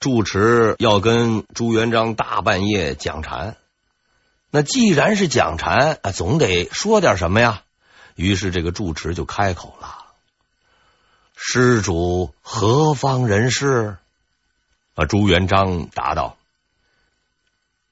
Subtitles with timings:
[0.00, 3.58] 住持要跟朱元璋大半夜讲禅，
[4.50, 7.62] 那既然是讲禅啊，总得说点什么呀。
[8.16, 10.06] 于是这个住持就开口了
[11.36, 13.98] ：“施主何方人士？”
[14.96, 16.36] 啊，朱元璋答道：“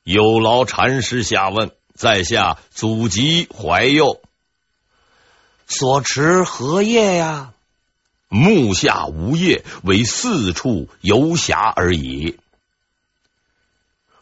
[0.03, 4.23] 有劳禅师下问，在下祖籍怀右，
[5.67, 7.53] 所持何业呀？
[8.29, 12.39] 目下无业，为四处游侠而已。”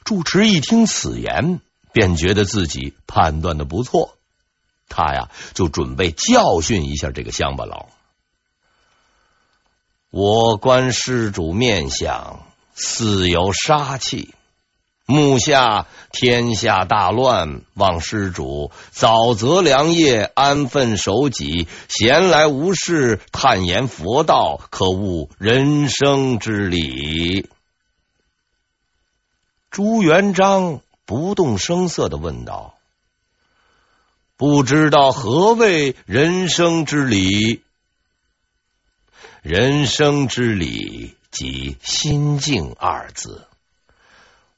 [0.05, 1.61] 住持一听此言，
[1.93, 4.17] 便觉得自己判断的不错。
[4.89, 7.89] 他呀，就准备教训一下这个乡巴佬。
[10.11, 14.33] 我观施主面相，似有杀气。
[15.07, 27.49] 目下天下大乱，望施主早择良业，安分守己，闲来无事探研佛道，可悟人生之理。
[29.71, 32.75] 朱元璋不动声色的问道。
[34.37, 37.63] 不知道何谓人生之理？
[39.43, 43.47] 人生之理即心境二字。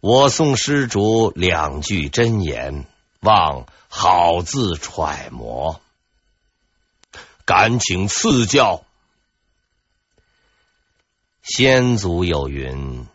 [0.01, 2.87] 我送施主两句真言，
[3.21, 5.81] 望好自揣摩。
[7.45, 8.85] 敢请赐教。
[11.43, 13.07] 先祖有云：“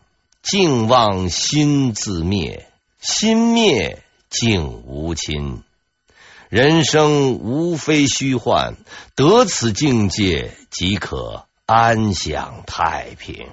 [0.42, 2.68] 境旺心自灭，
[3.00, 5.62] 心灭静无亲。”
[6.50, 8.76] 人生无非虚幻，
[9.16, 13.48] 得此境界即可安享太平。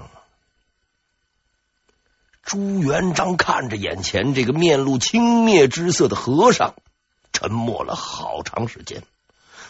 [2.51, 6.75] 朱元璋看着眼前这个面露轻蔑之色的和尚，
[7.31, 9.03] 沉默了好长时间，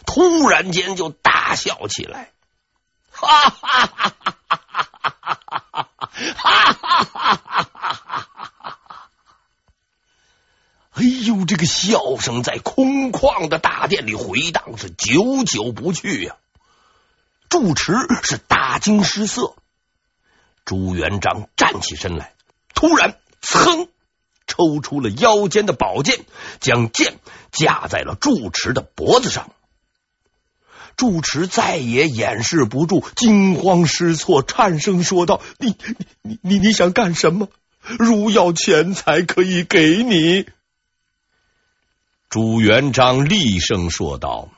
[0.07, 2.31] 突然间就大笑起来，
[3.11, 4.57] 哈哈哈哈哈
[5.11, 9.09] 哈哈哈哈哈哈哈！
[10.93, 16.35] 哎呦，这个笑声在空旷的大殿里回荡，是久久不去呀、
[17.47, 19.53] 住持是大惊失色。
[20.65, 22.33] 朱元璋站起身来，
[22.73, 23.87] 突然噌
[24.47, 26.25] 抽出了腰间的宝剑，
[26.59, 27.19] 将剑
[27.51, 29.51] 架在了住持的脖子上。
[30.97, 35.75] 住持再也掩饰不住，惊慌失措，颤声说道：“你
[36.21, 37.47] 你你你想干什么？
[37.81, 40.45] 如要钱财，可以给你。”
[42.29, 44.49] 朱元璋厉声说道：“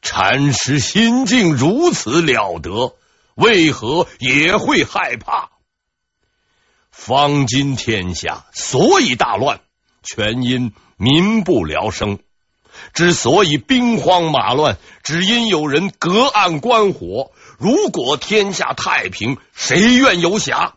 [0.00, 2.96] 禅师心境如此了得，
[3.34, 5.50] 为何也会害怕？
[6.98, 9.60] 方今天下所以大乱，
[10.02, 12.18] 全因民不聊生。
[12.92, 17.30] 之所以兵荒马乱，只因有人隔岸观火。
[17.56, 20.74] 如果天下太平，谁愿游侠？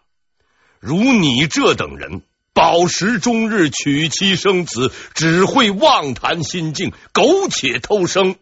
[0.79, 2.21] 如你这等人。”
[2.53, 8.35] 饱食终日，娶妻生子，只会妄谈心境，苟且偷生，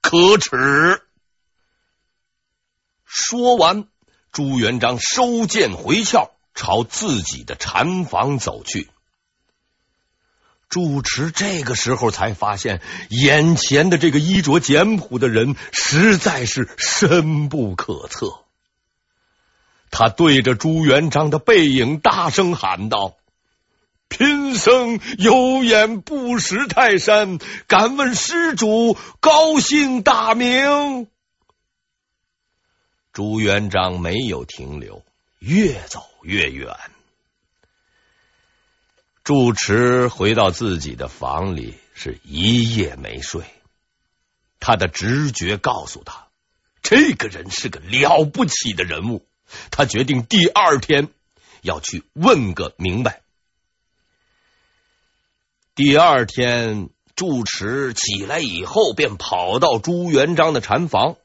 [0.00, 1.02] 可耻！
[3.04, 3.86] 说完，
[4.32, 8.90] 朱元璋收剑回鞘，朝自己的禅房走去。
[10.68, 18.40] 住持这个时候才发现，眼前的这个衣着简朴的人实在是深不可测。
[19.90, 23.14] 他对着朱元璋的背影大声喊道。
[24.08, 31.06] 贫僧有眼不识泰山，敢问施主高姓大名？
[33.12, 35.02] 朱元璋没有停留，
[35.38, 36.76] 越走越远。
[39.24, 43.44] 住持回到自己的房里，是一夜没睡。
[44.58, 46.28] 他的直觉告诉他，
[46.82, 49.26] 这个人是个了不起的人物。
[49.70, 51.08] 他决定第二天
[51.62, 53.22] 要去问个明白。
[55.74, 61.16] 第二天，住持起来以后，便跑到朱元璋的禅房，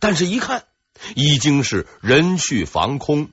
[0.00, 0.64] 但是，一看
[1.14, 3.30] 已经是人去房空，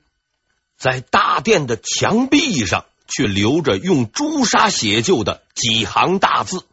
[0.80, 6.66] 在大殿的墙壁上却留着用朱砂写就的几行大字：“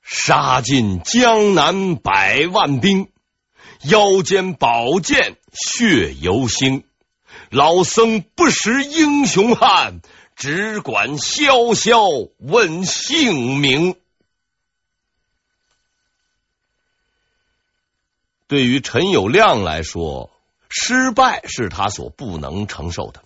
[0.00, 3.10] 杀尽江南百万兵，
[3.82, 6.84] 腰间宝剑血犹腥，
[7.50, 10.00] 老僧不识英雄汉。”
[10.36, 12.00] 只管萧萧
[12.38, 13.94] 问姓名。
[18.46, 20.30] 对于陈友谅来说，
[20.70, 23.22] 失败是他所不能承受的。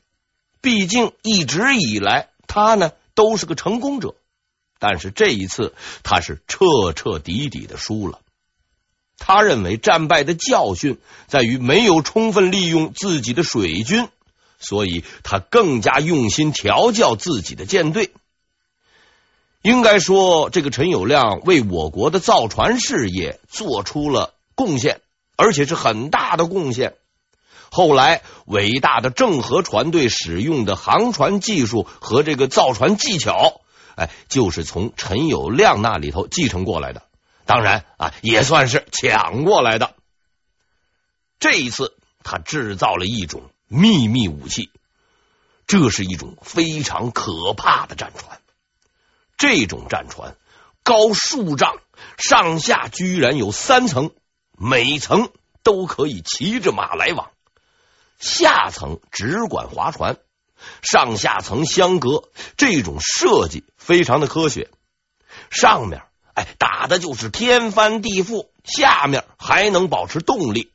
[0.61, 4.15] 毕竟一直以来，他呢都是个成功者。
[4.81, 8.21] 但是这一次，他是彻彻底底的输了。
[9.19, 10.99] 他认为战败的教训
[11.29, 14.09] 在于没有充分利用自己的水军，
[14.59, 18.11] 所以他更加用心调教自己的舰队。
[19.63, 25.01] 应该说，这个陈友谅为我国的造船事业做出了贡献，
[25.37, 26.95] 而且是很大的贡献。
[27.75, 33.63] 后来，伟大的郑和船队使用的航船技术和这个造船技巧，
[33.97, 37.03] 哎，就是从陈友谅那里头继承过来的。
[37.47, 39.97] 当然啊，也算是抢过来的。
[41.41, 44.71] 这一次，他制造了一种秘密武器，
[45.67, 48.39] 这是一种非常可怕的战船。
[49.37, 50.37] 这种战船
[50.85, 51.79] 高数丈，
[52.19, 54.13] 上下居然有三层，
[54.57, 55.31] 每层
[55.65, 57.33] 都可以骑着马来往。
[58.19, 60.17] 下层只管划船，
[60.83, 64.71] 上下层相隔，这种设计非常的科学。
[65.51, 66.03] 上面。
[66.35, 70.73] 哎，打的就是天翻地覆，下面还能保持动力。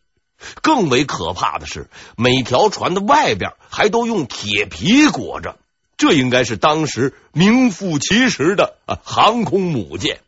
[0.62, 5.57] 更为可怕的是，每条船的外边还都用铁皮裹着，
[5.97, 10.21] 这应该是当时名副其实的啊航空母舰。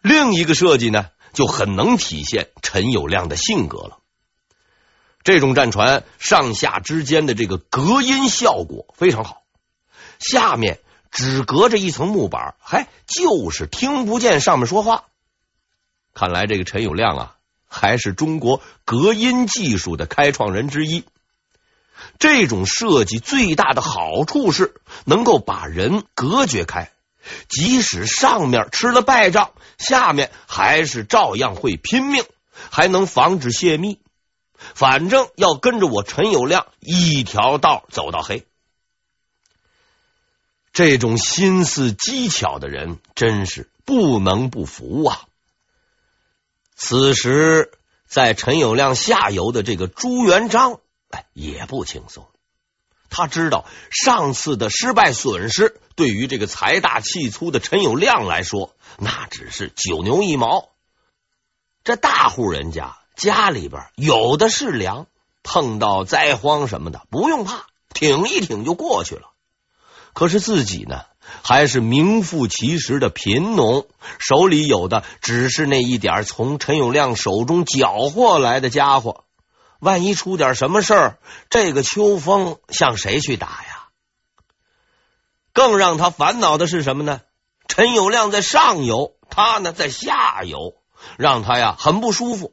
[0.00, 4.00] 另一个设计呢，就很能体现陈友谅的性格了。
[5.24, 9.42] 这种战船上下之间的这个隔音效果非常好，
[10.18, 10.80] 下面。
[11.14, 15.04] 只隔着一层木板，还就是听不见上面说话。
[16.14, 17.36] 看来这个陈友谅啊，
[17.68, 21.04] 还是中国隔音技术的开创人之一。
[22.18, 26.90] 这种设计最大的好处是能够把人隔绝开，
[27.50, 32.24] 即使上面吃了败仗，下面还是照样会拼命，
[32.70, 34.00] 还能防止泄密。
[34.74, 38.46] 反正要跟着我陈友谅一条道走到黑。
[40.72, 45.26] 这种心思机巧的人，真是不能不服啊！
[46.74, 47.70] 此时，
[48.06, 50.80] 在陈友谅下游的这个朱元璋，
[51.10, 52.26] 哎，也不轻松。
[53.10, 60.70] 他知道上次的失败损失，对于这个财大气粗的陈友谅来说，那只是九牛一毛。
[61.84, 65.06] 这大户人家家里边有的是粮，
[65.44, 69.28] 碰到灾荒什么的，不用怕，挺一挺就过去了。
[70.12, 71.04] 可是自己呢，
[71.44, 73.86] 还是名副其实的贫农，
[74.18, 79.22] 手里有的只是那一点从陈友谅手中缴获来的家伙。
[79.78, 83.88] 万一出点什么事儿，这个秋风向谁去打呀？
[85.52, 87.20] 更让他烦恼的是什么呢？
[87.68, 90.74] 陈友谅在上游，他呢在下游，
[91.16, 92.52] 让他呀很不舒服。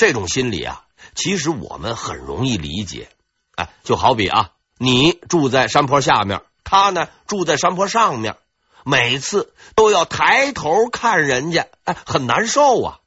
[0.00, 0.82] 这种心理啊，
[1.14, 3.10] 其实我们很容易理解。
[3.54, 6.40] 哎，就好比啊，你住在山坡下面。
[6.64, 8.36] 他呢住在山坡上面，
[8.82, 12.98] 每次都要抬头看人家，哎，很难受啊。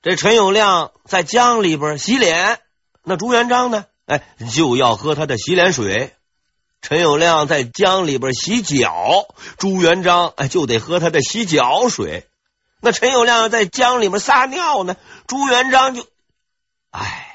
[0.00, 2.60] 这陈友谅在江里边洗脸，
[3.02, 4.22] 那朱元璋呢，哎，
[4.54, 6.14] 就要喝他的洗脸水。
[6.80, 9.26] 陈友谅在江里边洗脚，
[9.58, 12.29] 朱元璋哎就得喝他的洗脚水。
[12.80, 14.96] 那陈友谅在江里面撒尿呢，
[15.26, 16.06] 朱元璋就，
[16.90, 17.26] 哎呀。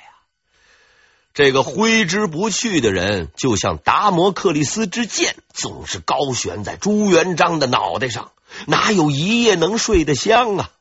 [1.34, 8.32] 这个挥之不去的人，就像达摩克里斯之剑，总是高悬在朱元璋的脑袋上，
[8.68, 10.72] 哪有一夜能睡得香啊？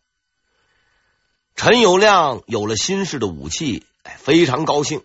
[1.57, 5.03] 陈友谅有了新式的武器，哎，非常高兴。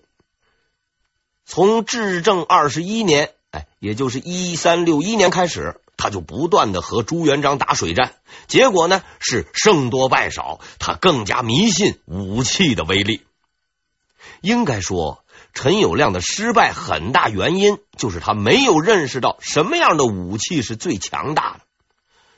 [1.48, 8.16] 从至正二十一年，哎，也就是一三六一年开始，他就不断的和朱元璋打水战，
[8.48, 13.22] 结果呢是胜多败少，他更加迷信武器的威力。
[14.42, 15.24] 应该说。
[15.52, 21.62] 陈友谅的失败很大原因就是他没有认识到什么样的武器是最强大的。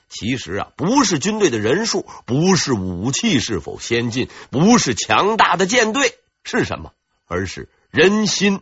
[0.07, 6.15] 其实啊，不是军队的人数，不是武器是否先进，不是强大的舰队，
[6.45, 6.93] 是什么？
[7.27, 8.61] 而是人心。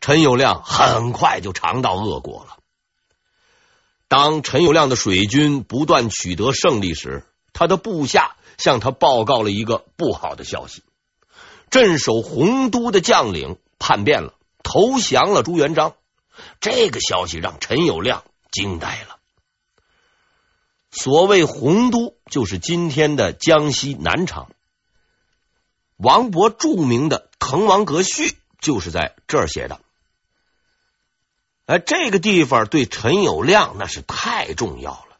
[0.00, 2.55] 陈友谅很快就尝到恶果了。
[4.08, 10.82] 当陈友谅的水军不断取得胜利时，他的部下向他报告了一个不好的消息。
[11.70, 15.94] 镇守洪都的将领叛变了，投降了朱元璋。
[16.60, 18.22] 这个消息让陈友谅
[18.52, 19.16] 惊呆了。
[20.92, 24.48] 所谓洪都，就是今天的江西南昌。
[25.96, 28.28] 王勃著名的《滕王阁序》
[28.60, 29.80] 就是在这儿写的。
[31.66, 35.18] 哎，这个地方对陈友谅那是太重要了，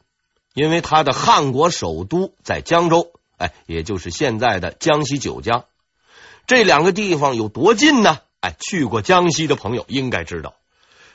[0.54, 5.64] 因为他的汉国首都在江州，哎，也就是现在的江西九江。
[6.46, 8.20] 这两个地方有多近呢？
[8.40, 10.54] 哎，去过江西的朋友应该知道，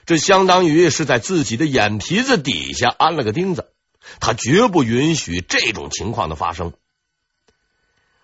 [0.06, 3.72] 这相当于是在自己的眼皮子底下安了个钉子。
[4.20, 6.74] 他绝不允许这种情况的发生。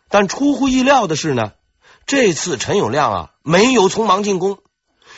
[0.09, 1.53] 但出乎意料的是呢，
[2.05, 4.59] 这次陈友谅啊没有匆忙进攻。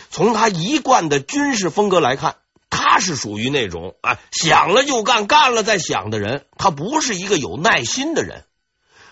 [0.10, 2.38] 从他一贯的军事风格来看，
[2.70, 6.46] 他是属于那种啊想了就干，干了再想的人。
[6.58, 8.46] 他不是一个有耐心的人。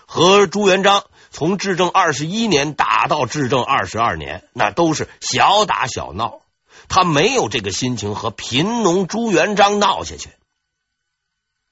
[0.06, 6.40] 和朱元璋从至正二十一年打到至正二十二年，那都是小打小闹。
[6.88, 10.30] 他没有这个心情和贫农朱元璋闹下去。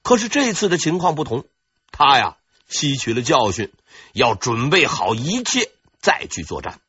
[0.03, 1.45] 可是这次的情况不同，
[1.91, 2.37] 他呀
[2.69, 3.73] 吸取了教训，
[4.13, 6.79] 要准备好一切再去作战。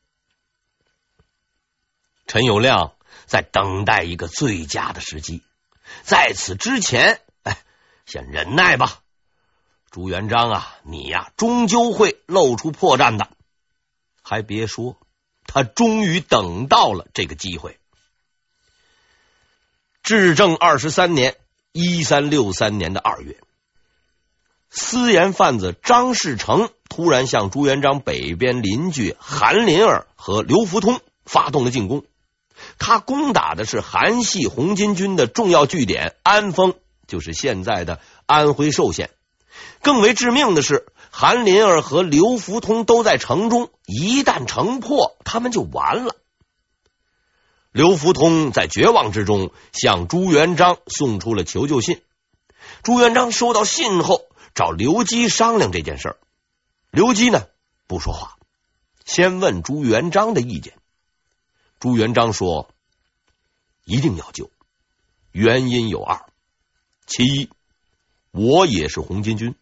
[2.28, 2.92] 陈友谅
[3.26, 5.42] 在等待一个最佳的时机，
[6.02, 7.58] 在此之前，哎，
[8.04, 9.00] 先忍耐吧。
[9.90, 13.30] 朱元璋啊，你呀，终究会露出破绽的。
[14.22, 14.98] 还别说，
[15.46, 17.80] 他终于等到了这个机会。
[20.02, 21.38] 至正二十三年
[21.72, 23.40] （一三六三年的二月），
[24.68, 32.04] 私盐贩子张士诚突然向朱元璋北边邻居韩林儿和刘福通发动了进攻。
[32.78, 36.74] 他攻打的是韩系红巾军的重要据点安丰，
[37.06, 39.10] 就是现在的安徽寿县。
[39.82, 46.16] 更为致命的是，韩林儿和刘福通都在城中，一旦城破，他们就完了。
[47.72, 52.00] 刘福通在绝望之中向朱元璋送出了求救信。
[52.82, 54.22] 朱元璋收到信后，
[54.54, 56.16] 找刘基商量这件事儿。
[56.90, 57.46] 刘基呢，
[57.86, 58.36] 不说话，
[59.04, 60.74] 先问朱元璋的意见。
[61.80, 62.74] 朱元璋说
[63.84, 64.50] ：“一定要救，
[65.30, 66.26] 原因有二。
[67.06, 67.50] 其一，
[68.32, 69.54] 我也是红巾军，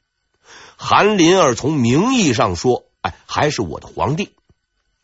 [0.76, 4.34] 韩林儿从名义上说，哎，还是我的皇帝。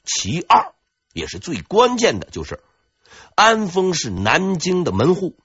[0.04, 0.72] 其二，
[1.12, 2.62] 也是最关键的，就是
[3.34, 5.36] 安丰是南京的门户，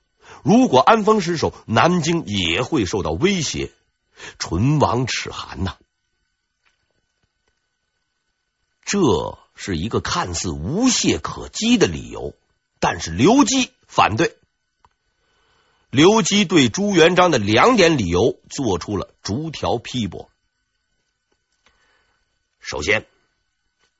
[0.44, 3.74] 如果安丰失守，南京也会受到威胁，
[4.40, 5.76] 唇亡齿寒呐。
[8.86, 12.36] 这。”是一个看似无懈可击的理由，
[12.80, 14.38] 但是刘基反对。
[15.90, 20.30] 刘基对朱元璋的两点理由做出了逐条批驳。
[22.60, 23.08] 首先，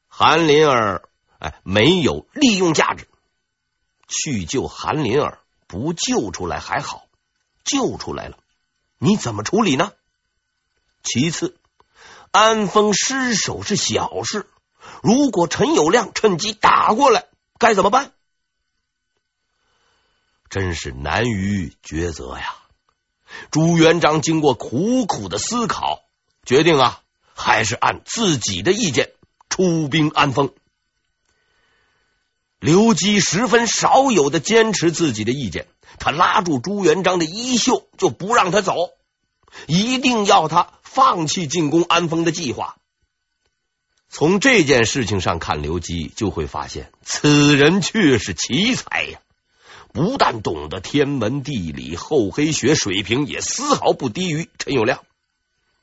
[0.08, 1.10] 韩林儿
[1.40, 3.08] 哎没有利用价值，
[4.08, 7.08] 去救韩林儿不救出来还好，
[7.64, 8.38] 救出来了
[9.00, 9.94] 你怎么处理呢？
[11.04, 11.58] 其次，
[12.32, 14.46] 安丰失守是小事。
[15.04, 17.26] 如果陈友谅趁机打过来，
[17.60, 18.12] 该怎么办？
[20.50, 22.56] 真是难于抉择呀！
[23.52, 26.04] 朱元璋经过苦苦的思考，
[26.46, 27.02] 决定啊，
[27.36, 29.12] 还是按自己的意见
[29.50, 30.54] 出兵安丰。
[32.60, 35.68] 刘基十分少有的坚持自己的意见，
[36.00, 38.74] 他拉住朱元璋的衣袖，就不让他走，
[39.68, 42.78] 一定要他放弃进攻安丰的计划。
[44.18, 49.20] 从这件事情上看，刘基就会发现此人却是奇才呀！
[49.94, 55.02] 不但懂得天文地理、厚黑学，水平也丝毫不低于陈友谅。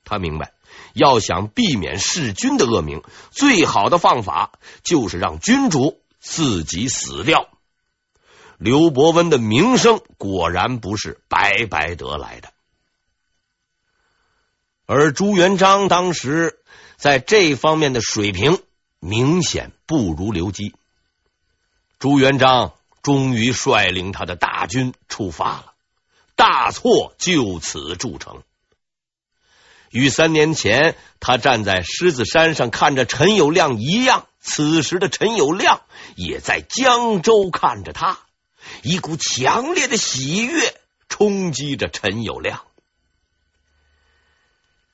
[0.03, 0.53] 他明白，
[0.95, 4.51] 要想避免弑君的恶名，最好的方法
[4.83, 7.49] 就是让君主自己死掉。
[8.59, 12.53] 刘伯温的名声果然不是白白得来的，
[14.87, 16.59] 而朱元璋当时。
[17.05, 18.63] 在这方面的水平
[18.99, 20.75] 明显不如刘基。
[21.99, 25.75] 朱元璋终于率领他的大军出发了，
[26.35, 28.43] 大错就此铸成。
[29.91, 35.81] 与三年前他站在狮子山上看着陈友谅一样，此时的陈友谅
[36.17, 38.21] 也在江州看着他，
[38.81, 40.81] 一股强烈的喜悦
[41.11, 42.61] 冲击着陈友谅。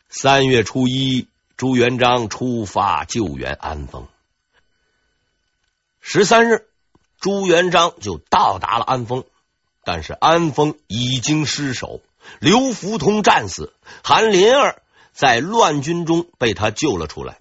[0.08, 1.28] 三月初一。
[1.60, 4.08] 朱元璋出发救援安丰。
[6.00, 6.66] 十三日，
[7.20, 9.24] 朱元璋就到达了安丰，
[9.84, 12.00] 但是安丰已经失守，
[12.38, 14.80] 刘福通战死，韩林儿
[15.12, 17.40] 在乱军中被他救了出来。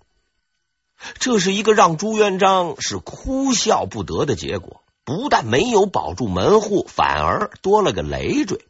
[1.19, 8.65] 这是一个让朱元璋是哭笑不得的结果，不但没有保住门户，反而多了个累赘。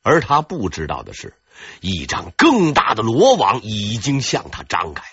[0.00, 1.34] 而他不知道的是。
[1.80, 5.04] 一张更大的罗网已经向他张开。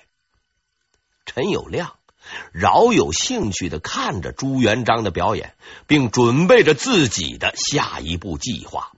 [1.26, 1.92] 陈友谅
[2.52, 5.56] 饶有兴趣的看着朱元璋的表演，
[5.88, 8.92] 并准备着自己的下一步计划。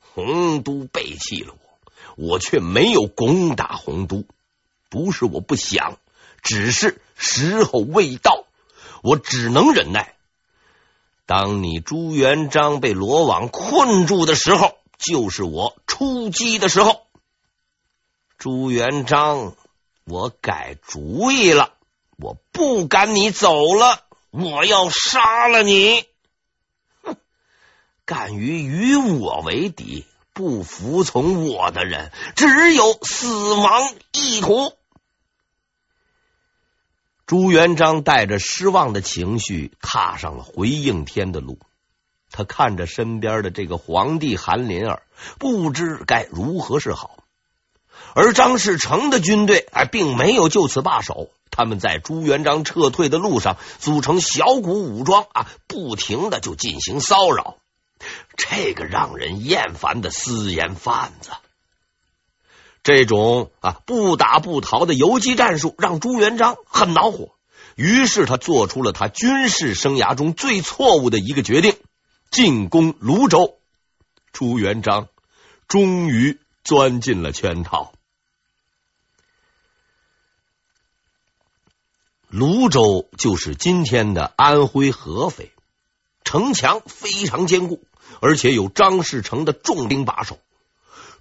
[0.00, 4.24] 洪都背弃了我，我却没有攻打洪都，
[4.90, 5.98] 不是我不想，
[6.42, 8.44] 只是时候未到，
[9.02, 10.14] 我只能忍耐。
[11.24, 14.76] 当你朱元璋被罗网困住的时候。
[15.04, 17.06] 就是我出击的时候。
[18.38, 19.54] 朱元璋，
[20.04, 21.74] 我改主意了，
[22.16, 26.06] 我不赶你走了，我要杀了你！
[27.02, 27.16] 哼，
[28.04, 34.72] 敢于与我为敌，不服从我的人，只有死亡一途。
[37.24, 41.58] 朱元璋带着失望的情绪踏上了回应天的路。
[42.32, 45.02] 他看着身边的这个皇帝韩林儿，
[45.38, 47.18] 不知该如何是好。
[48.14, 57.56] 而张士诚的军队哎，并没有就此罢手，他们在朱元璋撤退的路上组成小股武装啊，不停的就进行骚扰。
[58.36, 61.30] 这个让人厌烦的私盐贩子。
[62.82, 67.28] 这种啊不打不逃的游击战术让朱元璋很恼火，
[67.76, 71.76] 于是他做出了他军事生涯中最错误的一个决定：
[72.32, 73.58] 进攻泸州。
[74.32, 75.08] 朱元璋
[75.68, 77.92] 终于钻进了圈套。
[82.28, 85.52] 泸州就是今天的安徽合肥，
[86.24, 87.84] 城墙非常坚固，
[88.22, 90.38] 而且有张士诚的重兵把守。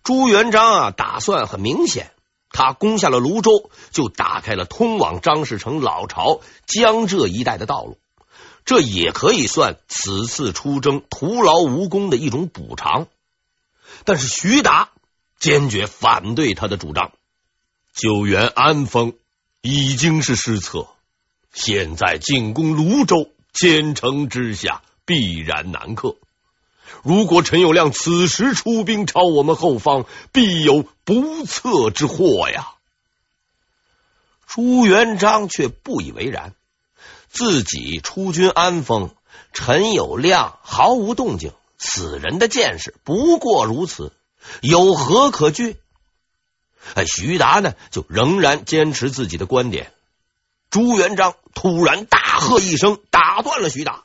[0.04, 2.14] 朱元璋啊，打算很明显，
[2.50, 7.98] 他攻下了泸州，就打开了通往张士诚老巢江浙一带的道路。
[8.66, 13.08] 这也可以算此次出征徒劳无功的一种补偿。
[14.06, 14.90] 但是徐达
[15.40, 17.12] 坚决反对他的主张，
[17.94, 19.14] 救援安丰
[19.62, 20.88] 已经是失策，
[21.54, 26.16] 现在进攻泸州，千城之下必然难克。
[27.04, 32.70] 如果陈友谅此时出兵朝我们后方，必有不测之祸呀！
[34.48, 36.54] 朱元璋却不以为然，
[37.32, 39.10] 自己出军安丰，
[39.54, 44.12] 陈友谅毫无动静，此人的见识不过如此，
[44.62, 45.78] 有何可惧？
[46.94, 49.92] 哎，徐达呢，就仍然坚持自己的观点。
[50.70, 54.04] 朱元璋突然大喝一声，打断了徐达，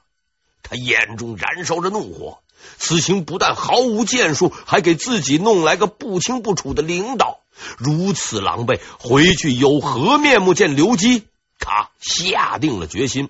[0.62, 2.38] 他眼中燃烧着怒火。
[2.78, 7.40] 此行不但毫无建树，还给自己弄来个不清不楚的领导，
[7.76, 11.24] 如此狼狈，回去有何面目见刘基？
[11.58, 13.28] 他下定了决心。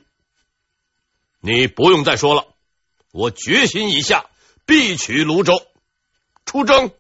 [1.41, 2.47] 你不用再说了，
[3.13, 4.27] 我决心已下，
[4.65, 5.67] 必取泸州，
[6.45, 6.91] 出征。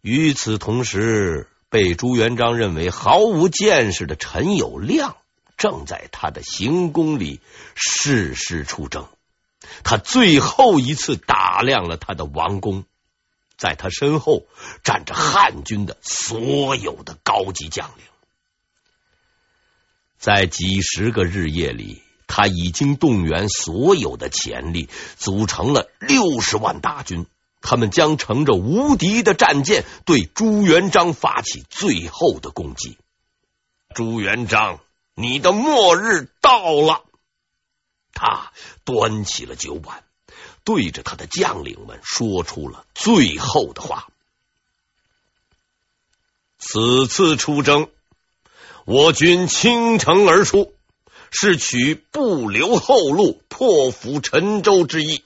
[0.00, 5.16] 与此同时，被朱元璋认为毫无见识的陈友谅，
[5.56, 7.40] 正在他的行宫里
[7.74, 9.08] 誓师出征。
[9.82, 12.84] 他最后一次打量了他的王宫，
[13.64, 14.42] 在他身后
[14.82, 18.04] 站着汉军的所有的高级将领。
[20.18, 27.24] 在几十个日夜里，他已经动员所有的潜力，组成了六十万大军。
[27.62, 32.98] 他们将乘着无敌的战舰，对朱元璋发起最后的攻击。
[33.94, 34.80] 朱元璋，
[35.14, 37.02] 你的末日到了。
[38.12, 38.52] 他
[38.84, 40.03] 端起了酒碗，
[40.64, 44.08] 对着他的将领们说出了最后的话
[46.58, 47.90] ：“此次出征，
[48.86, 50.72] 我军倾城而出，
[51.30, 55.22] 是取不留后路、破釜沉舟之意。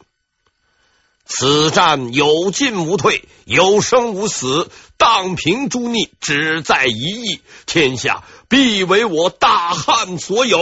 [1.25, 10.59] 此战有进无退，有生无死，荡平诸逆，只在一役，天下必为我大汉所有。”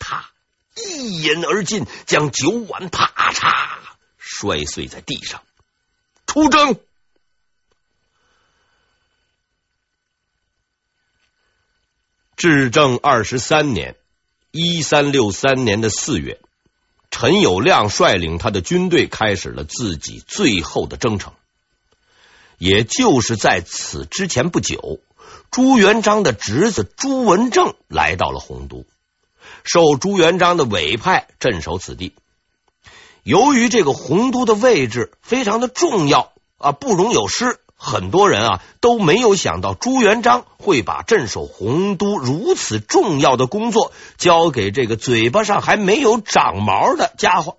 [0.00, 0.30] 他。
[0.86, 3.78] 一饮而尽，将酒碗啪嚓
[4.18, 5.42] 摔碎在地上。
[6.26, 6.78] 出征。
[12.36, 13.96] 至正二十三年
[14.52, 16.40] （一三六三年的四月），
[17.10, 21.32] 陈友谅率领他的军队开始了自己最后的征程。
[22.58, 25.00] 也就是在此之前不久，
[25.50, 28.84] 朱元璋的侄子朱文正来到了洪都。
[29.64, 32.14] 受朱元璋的委派镇守此地。
[33.22, 47.56] 由于这个洪都的位置非常的重要啊，不容有失，很多人啊都没有想到朱元璋会把镇守洪都如此重要的工作交给这个嘴巴上还没有长毛的家伙。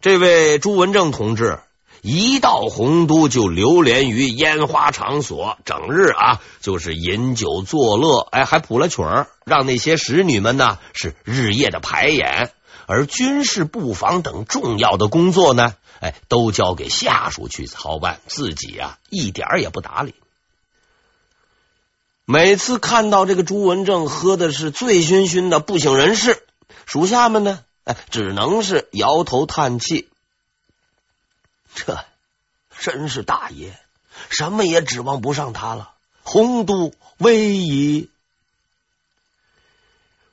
[0.00, 1.58] 这位朱文正同志。
[2.02, 12.50] 一到洪都就流连于烟花场所，整日啊就是饮酒作乐，哎，还谱了曲儿，让那些使女们呢是日夜的排演，
[12.86, 20.12] 而军事布防等重要的工作呢，哎，都交给下属去操办，自己啊一点也不打理。
[22.24, 26.42] 每次看到这个朱文正喝的是醉醺醺的不省人事，
[26.84, 30.08] 属下们呢，哎，只能是摇头叹气。
[31.74, 32.04] 这
[32.80, 33.78] 真是大爷，
[34.30, 35.92] 什么也指望不上他了。
[36.22, 38.08] 洪都危矣！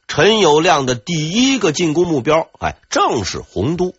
[0.07, 3.93] 陈友谅的第一个进攻目标，哎，正是洪都。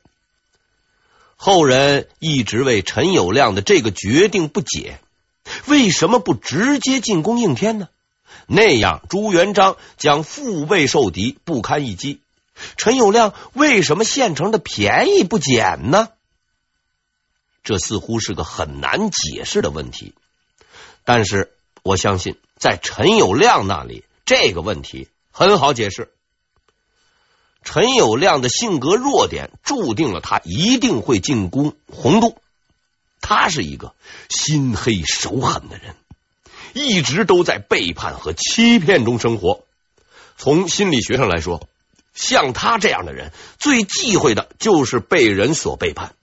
[1.36, 5.00] 后人一直为陈友谅的这个决定不解，
[5.66, 7.88] 为什么不直接进攻应天呢？
[8.46, 12.20] 那样朱元璋将腹背受敌，不堪一击。
[12.76, 16.08] 陈友谅为什么现成的便宜不捡呢？
[17.62, 20.14] 这似乎是个很难解释的问题。
[21.04, 25.08] 但是我相信，在陈友谅那里，这个问题。
[25.32, 26.10] 很好解释，
[27.62, 32.36] 陈友谅的性格弱点注定了他一定会进攻洪都。
[33.22, 33.94] 他是一个
[34.28, 35.94] 心黑手狠的人，
[36.74, 39.64] 一直都在背叛和欺骗中生活。
[40.36, 41.68] 从心理学上来说，
[42.12, 46.14] 像他这样的人最忌讳的就是被人所背叛。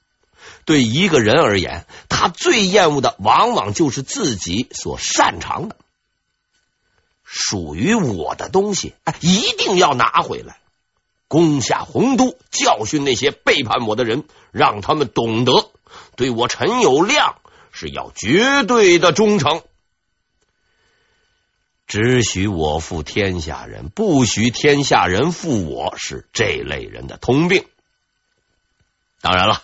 [0.67, 5.77] 对一个人而言，他最厌恶的往往就是自己所擅长的。
[7.23, 10.59] 属于我的东西，哎一定要拿回来，
[11.29, 15.71] 攻下洪都，教训那些背叛我的人，让他们懂得，
[16.17, 17.35] 对我陈友谅
[17.71, 19.63] 是要绝对的忠诚。
[21.87, 27.65] 只许我负天下人，不许天下人负我，是这类人的通病。
[29.21, 29.63] 当然了，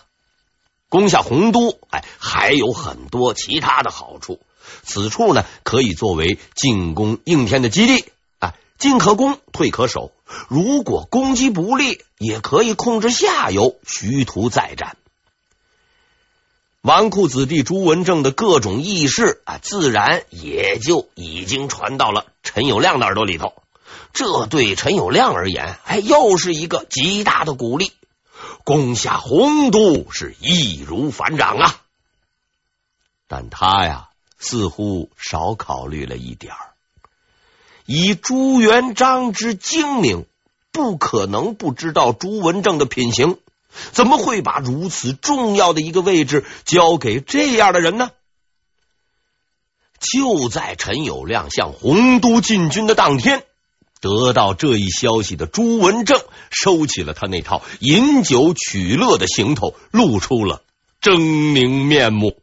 [0.94, 4.38] 攻下洪都，哎，还有很多其他的好处。
[4.84, 8.04] 此处呢，可以作为进攻应天的基地
[8.38, 10.12] 啊，进可攻，退可守。
[10.46, 14.96] 如果攻击不利，也可以控制下游，徐图再战。
[16.80, 23.52] 纨绔子弟朱文正的各种意识啊，自然也就已经传到了陈友谅的耳朵里头。
[24.12, 27.90] 这对陈友谅而言，哎，又是一个极大的鼓励。
[28.64, 31.80] 攻下洪都是易如反掌啊！
[33.28, 34.08] 但他呀。
[34.36, 36.74] 似乎少考虑了一点儿，
[37.86, 40.26] 以朱元璋之精明，
[40.70, 43.38] 不可能不知道朱文正的品行，
[43.92, 48.10] 怎么会把如此重要的一个位置交给这样的人呢？
[49.98, 53.46] 就在陈友谅向洪都进军的当天，
[54.04, 60.60] 得到这一消息的朱文正收起了他那套饮酒取乐的行头，露出了
[61.00, 62.36] 狰狞面目。